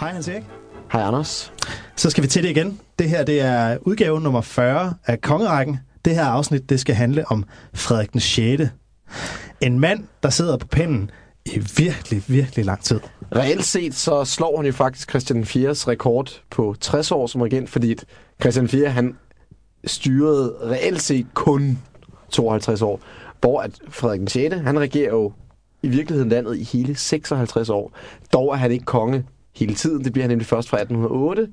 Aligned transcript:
Hej 0.00 0.12
Hans 0.12 0.28
Erik. 0.28 0.42
Hej 0.92 1.02
Anders. 1.02 1.52
Så 1.96 2.10
skal 2.10 2.22
vi 2.22 2.28
til 2.28 2.42
det 2.42 2.50
igen. 2.50 2.80
Det 2.98 3.08
her 3.08 3.24
det 3.24 3.40
er 3.40 3.78
udgave 3.80 4.20
nummer 4.20 4.40
40 4.40 4.94
af 5.06 5.20
Kongerækken. 5.20 5.78
Det 6.04 6.14
her 6.14 6.24
afsnit 6.24 6.70
det 6.70 6.80
skal 6.80 6.94
handle 6.94 7.24
om 7.28 7.44
Frederik 7.74 8.12
den 8.12 8.20
6. 8.20 8.62
En 9.60 9.80
mand, 9.80 10.04
der 10.22 10.30
sidder 10.30 10.56
på 10.56 10.66
pinden 10.66 11.10
i 11.46 11.58
virkelig, 11.76 12.22
virkelig 12.26 12.64
lang 12.64 12.82
tid. 12.82 13.00
Reelt 13.36 13.64
set 13.64 13.94
så 13.94 14.24
slår 14.24 14.56
han 14.56 14.66
jo 14.66 14.72
faktisk 14.72 15.10
Christian 15.10 15.42
4's 15.42 15.88
rekord 15.88 16.42
på 16.50 16.74
60 16.80 17.12
år 17.12 17.26
som 17.26 17.40
regent, 17.40 17.70
fordi 17.70 17.96
Christian 18.40 18.68
4 18.68 18.90
han 18.90 19.16
styrede 19.84 20.56
reelt 20.62 21.02
set 21.02 21.26
kun 21.34 21.78
52 22.30 22.82
år, 22.82 23.00
hvor 23.40 23.60
at 23.60 23.70
Frederik 23.88 24.20
den 24.20 24.28
6. 24.28 24.54
han 24.54 24.80
regerer 24.80 25.10
jo 25.10 25.32
i 25.82 25.88
virkeligheden 25.88 26.28
landet 26.28 26.58
i 26.58 26.62
hele 26.62 26.96
56 26.96 27.68
år. 27.68 27.92
Dog 28.32 28.52
er 28.52 28.56
han 28.56 28.72
ikke 28.72 28.84
konge 28.84 29.24
hele 29.56 29.74
tiden. 29.74 30.04
Det 30.04 30.12
bliver 30.12 30.22
han 30.22 30.30
nemlig 30.30 30.46
først 30.46 30.68
fra 30.68 30.76
1808, 30.76 31.48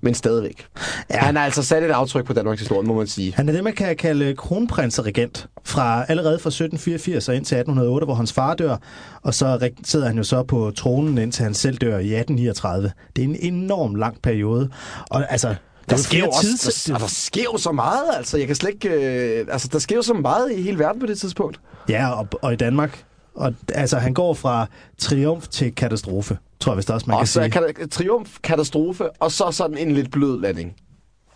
men 0.00 0.14
stadigvæk. 0.14 0.66
Ja. 1.10 1.18
Han 1.18 1.36
har 1.36 1.44
altså 1.44 1.62
sat 1.62 1.82
et 1.82 1.90
aftryk 1.90 2.24
på 2.24 2.32
Danmarks 2.32 2.60
historie, 2.60 2.88
må 2.88 2.94
man 2.94 3.06
sige. 3.06 3.34
Han 3.34 3.48
er 3.48 3.52
det, 3.52 3.64
man 3.64 3.72
kan 3.72 3.96
kalde 3.96 4.34
kronprinseregent 4.34 5.48
fra 5.64 6.04
allerede 6.08 6.38
fra 6.38 6.48
1784 6.48 7.28
og 7.28 7.36
indtil 7.36 7.56
1808, 7.56 8.04
hvor 8.04 8.14
hans 8.14 8.32
far 8.32 8.54
dør, 8.54 8.76
og 9.22 9.34
så 9.34 9.70
sidder 9.84 10.06
han 10.06 10.16
jo 10.16 10.22
så 10.22 10.42
på 10.42 10.72
tronen, 10.76 11.18
indtil 11.18 11.42
han 11.42 11.54
selv 11.54 11.76
dør 11.76 11.98
i 11.98 12.14
1839. 12.14 12.92
Det 13.16 13.24
er 13.24 13.28
en 13.28 13.36
enorm 13.40 13.94
lang 13.94 14.22
periode. 14.22 14.70
Og 15.10 15.32
altså, 15.32 15.54
der 15.90 15.96
sker, 15.96 16.18
jo 16.18 16.26
også, 16.26 16.46
tids... 16.46 16.84
der, 16.84 16.98
der 16.98 17.06
sker 17.06 17.42
jo 17.52 17.58
så 17.58 17.72
meget, 17.72 18.04
altså. 18.16 18.38
Jeg 18.38 18.46
kan 18.46 18.56
slet 18.56 18.70
ikke... 18.70 18.88
Øh, 18.88 19.46
altså, 19.50 19.68
der 19.72 19.78
sker 19.78 19.96
jo 19.96 20.02
så 20.02 20.14
meget 20.14 20.52
i 20.52 20.62
hele 20.62 20.78
verden 20.78 21.00
på 21.00 21.06
det 21.06 21.18
tidspunkt. 21.18 21.60
Ja, 21.88 22.10
og, 22.10 22.28
og 22.42 22.52
i 22.52 22.56
Danmark. 22.56 23.04
Og 23.34 23.54
altså, 23.74 23.98
han 23.98 24.14
går 24.14 24.34
fra 24.34 24.66
triumf 24.98 25.48
til 25.48 25.74
katastrofe, 25.74 26.38
tror 26.60 26.72
jeg 26.72 26.76
vist 26.76 26.90
også, 26.90 27.06
man 27.06 27.14
og 27.14 27.20
kan 27.20 27.26
så 27.26 27.40
sige. 27.40 27.50
Kan, 27.50 27.88
triumf, 27.90 28.38
katastrofe, 28.42 29.10
og 29.10 29.32
så 29.32 29.50
sådan 29.50 29.78
en 29.78 29.90
lidt 29.90 30.10
blød 30.10 30.40
landing. 30.40 30.76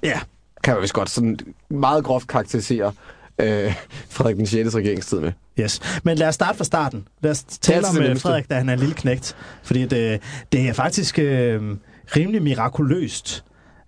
Ja. 0.02 0.20
Kan 0.64 0.75
man 0.75 0.83
vist 0.83 0.92
godt 0.92 1.11
sådan 1.11 1.39
meget 1.69 2.05
groft 2.05 2.27
karakterisere 2.27 2.92
øh, 3.39 3.75
Frederik 4.08 4.36
den 4.36 4.47
6. 4.47 4.75
regeringstid 4.75 5.20
med. 5.20 5.33
Yes. 5.61 5.81
Men 6.03 6.19
lad 6.19 6.28
os 6.28 6.34
starte 6.34 6.56
fra 6.56 6.64
starten. 6.64 7.08
Lad 7.20 7.31
os 7.31 7.42
tale 7.42 7.86
om 7.86 8.03
øh, 8.03 8.19
Frederik, 8.19 8.50
da 8.50 8.55
han 8.55 8.69
er 8.69 8.72
en 8.72 8.78
lille 8.78 8.94
knægt. 8.94 9.36
Fordi 9.62 9.86
det, 9.86 10.22
det 10.53 10.69
er 10.69 10.72
faktisk 10.72 11.19
øh, 11.19 11.77
rimelig 12.16 12.42
mirakuløst, 12.42 13.44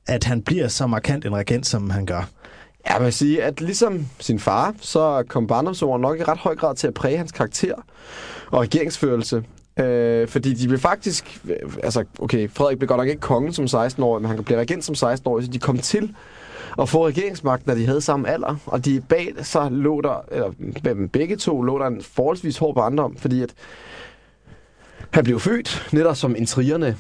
at 0.06 0.25
han 0.25 0.43
bliver 0.43 0.69
så 0.69 0.87
markant 0.87 1.25
en 1.25 1.37
regent, 1.37 1.67
som 1.67 1.91
han 1.91 2.06
gør. 2.06 2.28
Ja, 2.89 2.98
man 2.98 3.05
vil 3.05 3.12
sige, 3.12 3.43
at 3.43 3.61
ligesom 3.61 4.06
sin 4.21 4.39
far, 4.39 4.75
så 4.81 5.25
kom 5.28 5.47
barndomsåren 5.47 6.03
nok 6.03 6.19
i 6.21 6.23
ret 6.23 6.39
høj 6.39 6.56
grad 6.56 6.75
til 6.75 6.87
at 6.87 6.95
præge 6.95 7.17
hans 7.17 7.33
karakter 7.33 7.75
og 8.50 8.61
regeringsførelse. 8.61 9.43
Øh, 9.78 10.28
fordi 10.28 10.55
de 10.55 10.69
blev 10.69 10.78
faktisk... 10.78 11.41
Øh, 11.48 11.56
altså, 11.82 12.05
okay, 12.19 12.50
Frederik 12.50 12.78
blev 12.78 12.88
godt 12.88 12.98
nok 12.98 13.08
ikke 13.08 13.20
konge 13.20 13.52
som 13.52 13.64
16-årig, 13.64 14.22
men 14.22 14.30
han 14.30 14.44
blev 14.44 14.58
regent 14.58 14.84
som 14.84 15.10
16-årig, 15.10 15.44
så 15.44 15.50
de 15.50 15.58
kom 15.58 15.78
til 15.78 16.14
at 16.78 16.88
få 16.88 17.06
regeringsmagten, 17.06 17.70
da 17.70 17.78
de 17.78 17.86
havde 17.86 18.00
samme 18.00 18.28
alder. 18.28 18.56
Og 18.66 18.84
de 18.84 19.00
bag 19.00 19.34
så 19.42 19.69
lå 19.69 20.00
der, 20.00 20.24
eller 20.30 20.52
begge 21.12 21.36
to 21.36 21.62
lå 21.62 21.78
der 21.78 21.86
en 21.86 22.02
forholdsvis 22.02 22.58
hård 22.58 22.74
barndom, 22.74 23.16
fordi 23.16 23.42
at 23.42 23.54
han 25.11 25.25
blev 25.25 25.41
født 25.41 25.89
netop 25.93 26.17
som 26.17 26.37
intrigerne 26.37 26.97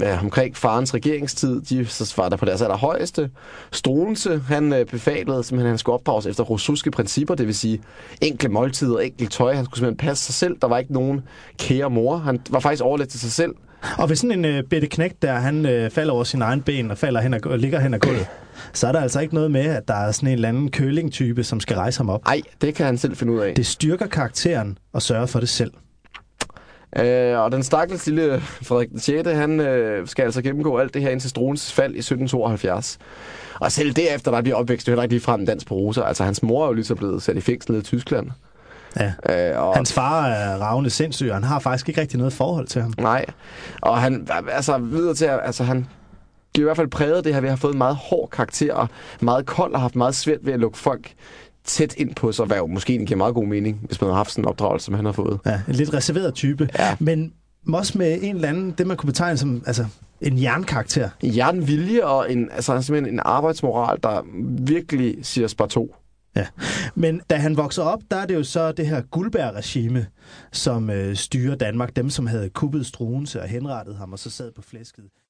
ja, 0.00 0.20
omkring 0.20 0.56
farens 0.56 0.94
regeringstid. 0.94 1.60
De 1.60 1.86
var 2.16 2.28
der 2.28 2.36
på 2.36 2.44
deres 2.44 2.62
allerhøjeste. 2.62 3.30
Struense, 3.72 4.42
han 4.48 4.72
øh, 4.72 4.86
befalede 4.86 5.44
simpelthen, 5.44 5.60
at 5.60 5.70
han 5.70 5.78
skulle 5.78 5.94
opdrages 5.94 6.26
efter 6.26 6.44
roussuske 6.44 6.90
principper, 6.90 7.34
det 7.34 7.46
vil 7.46 7.54
sige 7.54 7.80
enkle 8.20 8.48
måltider, 8.48 8.98
enkelt 8.98 9.32
tøj. 9.32 9.54
Han 9.54 9.64
skulle 9.64 9.78
simpelthen 9.78 10.08
passe 10.08 10.24
sig 10.24 10.34
selv. 10.34 10.56
Der 10.62 10.68
var 10.68 10.78
ikke 10.78 10.92
nogen 10.92 11.20
kære 11.58 11.90
mor. 11.90 12.16
Han 12.16 12.40
var 12.50 12.60
faktisk 12.60 12.82
overladt 12.82 13.08
til 13.10 13.20
sig 13.20 13.32
selv. 13.32 13.54
Og 13.98 14.06
hvis 14.06 14.18
sådan 14.18 14.38
en 14.38 14.44
øh, 14.44 14.62
bitte 14.62 14.86
knægt 14.86 15.22
der, 15.22 15.34
han 15.34 15.66
øh, 15.66 15.90
falder 15.90 16.12
over 16.12 16.24
sin 16.24 16.42
egen 16.42 16.62
ben 16.62 16.90
og 16.90 16.98
falder 16.98 17.20
hen 17.20 17.34
og, 17.34 17.40
og 17.44 17.58
ligger 17.58 17.80
hen 17.80 17.94
ad 17.94 17.98
gulvet, 17.98 18.26
så 18.72 18.86
er 18.86 18.92
der 18.92 19.00
altså 19.00 19.20
ikke 19.20 19.34
noget 19.34 19.50
med, 19.50 19.64
at 19.64 19.88
der 19.88 19.94
er 19.94 20.12
sådan 20.12 20.28
en 20.28 20.34
eller 20.34 20.48
anden 20.48 20.70
køling-type, 20.70 21.44
som 21.44 21.60
skal 21.60 21.76
rejse 21.76 21.98
ham 21.98 22.10
op. 22.10 22.24
Nej, 22.24 22.40
det 22.60 22.74
kan 22.74 22.86
han 22.86 22.98
selv 22.98 23.16
finde 23.16 23.32
ud 23.32 23.38
af. 23.38 23.54
Det 23.54 23.66
styrker 23.66 24.06
karakteren 24.06 24.78
og 24.92 25.02
sørger 25.02 25.26
for 25.26 25.40
det 25.40 25.48
selv. 25.48 25.72
Øh, 26.98 27.38
og 27.38 27.52
den 27.52 27.62
stakkels 27.62 28.06
lille 28.06 28.40
Frederik 28.68 28.90
den 28.90 29.00
6. 29.00 29.28
han 29.28 29.60
øh, 29.60 30.08
skal 30.08 30.22
altså 30.22 30.42
gennemgå 30.42 30.78
alt 30.78 30.94
det 30.94 31.02
her 31.02 31.10
indtil 31.10 31.30
Struens 31.30 31.72
fald 31.72 31.94
i 31.94 31.98
1772. 31.98 32.98
Og 33.60 33.72
selv 33.72 33.92
derefter, 33.92 34.30
der 34.30 34.42
bliver 34.42 34.56
opvækst, 34.56 34.86
det 34.86 34.92
er 34.92 34.94
heller 34.94 35.02
ikke 35.02 35.14
ligefrem 35.14 35.46
dans 35.46 35.64
på 35.64 35.74
roser. 35.74 36.02
Altså, 36.02 36.24
hans 36.24 36.42
mor 36.42 36.62
er 36.62 36.66
jo 36.66 36.72
lige 36.72 36.84
så 36.84 36.94
blevet 36.94 37.22
sat 37.22 37.36
i 37.36 37.40
fængsel 37.40 37.76
i 37.76 37.82
Tyskland. 37.82 38.30
Ja. 39.00 39.12
Øh, 39.28 39.62
og... 39.62 39.74
Hans 39.74 39.92
far 39.92 40.26
er 40.26 40.56
ravne 40.58 40.90
sindssyg, 40.90 41.28
og 41.28 41.36
han 41.36 41.44
har 41.44 41.58
faktisk 41.58 41.88
ikke 41.88 42.00
rigtig 42.00 42.18
noget 42.18 42.32
forhold 42.32 42.66
til 42.66 42.82
ham. 42.82 42.94
Nej, 42.98 43.24
og 43.80 44.00
han, 44.00 44.28
altså 44.50 44.78
videre 44.78 45.14
til, 45.14 45.24
altså 45.24 45.64
han, 45.64 45.76
det 46.54 46.58
er 46.58 46.62
i 46.62 46.64
hvert 46.64 46.76
fald 46.76 46.88
præget 46.88 47.24
det 47.24 47.34
her, 47.34 47.40
vi 47.40 47.48
har 47.48 47.56
fået 47.56 47.72
en 47.72 47.78
meget 47.78 47.96
hård 47.96 48.28
karakter, 48.30 48.74
og 48.74 48.88
meget 49.20 49.46
kold, 49.46 49.74
og 49.74 49.80
haft 49.80 49.96
meget 49.96 50.14
svært 50.14 50.38
ved 50.42 50.52
at 50.52 50.60
lukke 50.60 50.78
folk 50.78 51.14
tæt 51.64 51.94
ind 51.96 52.14
på 52.14 52.32
sig, 52.32 52.46
hvad 52.46 52.56
jo 52.56 52.66
måske 52.66 53.04
giver 53.06 53.16
meget 53.16 53.34
god 53.34 53.46
mening, 53.46 53.80
hvis 53.82 54.00
man 54.00 54.10
har 54.10 54.16
haft 54.16 54.30
sådan 54.30 54.44
en 54.44 54.48
opdragelse, 54.48 54.84
som 54.84 54.94
han 54.94 55.04
har 55.04 55.12
fået. 55.12 55.40
Ja, 55.46 55.60
en 55.68 55.74
lidt 55.74 55.94
reserveret 55.94 56.34
type. 56.34 56.68
Ja. 56.78 56.96
Men 57.00 57.32
også 57.68 57.98
med 57.98 58.18
en 58.22 58.34
eller 58.34 58.48
anden, 58.48 58.74
det 58.78 58.86
man 58.86 58.96
kunne 58.96 59.06
betegne 59.06 59.36
som 59.36 59.62
altså, 59.66 59.86
en 60.20 60.42
jernkarakter. 60.42 61.10
En 61.20 61.36
jernvilje 61.36 62.04
og 62.04 62.32
en, 62.32 62.50
altså, 62.52 62.82
simpelthen 62.82 63.14
en 63.14 63.20
arbejdsmoral, 63.24 63.98
der 64.02 64.22
virkelig 64.64 65.16
siger 65.22 65.48
spar 65.48 65.66
to. 65.66 65.94
Ja, 66.36 66.46
men 66.94 67.20
da 67.30 67.36
han 67.36 67.56
vokser 67.56 67.82
op, 67.82 68.00
der 68.10 68.16
er 68.16 68.26
det 68.26 68.34
jo 68.34 68.44
så 68.44 68.72
det 68.72 68.86
her 68.86 69.02
Guldberg-regime, 69.10 70.06
som 70.52 70.90
øh, 70.90 71.16
styrer 71.16 71.54
Danmark. 71.54 71.96
Dem, 71.96 72.10
som 72.10 72.26
havde 72.26 72.48
kuppet 72.48 72.86
Struense 72.86 73.42
og 73.42 73.48
henrettet 73.48 73.96
ham, 73.96 74.12
og 74.12 74.18
så 74.18 74.30
sad 74.30 74.52
på 74.52 74.62
flæsket. 74.62 75.04